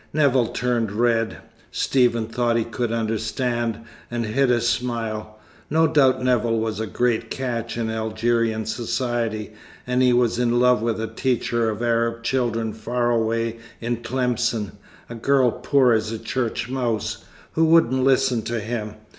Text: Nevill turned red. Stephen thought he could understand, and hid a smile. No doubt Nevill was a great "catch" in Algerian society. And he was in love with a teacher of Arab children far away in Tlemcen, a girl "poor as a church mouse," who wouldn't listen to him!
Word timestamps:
Nevill 0.13 0.47
turned 0.47 0.91
red. 0.91 1.37
Stephen 1.69 2.25
thought 2.25 2.57
he 2.57 2.63
could 2.63 2.91
understand, 2.91 3.81
and 4.09 4.25
hid 4.25 4.49
a 4.49 4.59
smile. 4.59 5.37
No 5.69 5.85
doubt 5.85 6.23
Nevill 6.23 6.57
was 6.59 6.79
a 6.79 6.87
great 6.87 7.29
"catch" 7.29 7.77
in 7.77 7.87
Algerian 7.87 8.65
society. 8.65 9.53
And 9.85 10.01
he 10.01 10.11
was 10.11 10.39
in 10.39 10.59
love 10.59 10.81
with 10.81 10.99
a 10.99 11.05
teacher 11.05 11.69
of 11.69 11.83
Arab 11.83 12.23
children 12.23 12.73
far 12.73 13.11
away 13.11 13.59
in 13.79 13.97
Tlemcen, 13.97 14.71
a 15.07 15.13
girl 15.13 15.51
"poor 15.51 15.93
as 15.93 16.11
a 16.11 16.17
church 16.17 16.67
mouse," 16.67 17.23
who 17.51 17.65
wouldn't 17.65 18.03
listen 18.03 18.41
to 18.41 18.59
him! 18.59 18.95